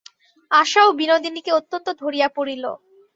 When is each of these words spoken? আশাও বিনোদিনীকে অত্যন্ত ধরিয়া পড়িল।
আশাও 0.51 0.89
বিনোদিনীকে 0.91 1.51
অত্যন্ত 1.51 1.87
ধরিয়া 2.01 2.27
পড়িল। 2.35 2.63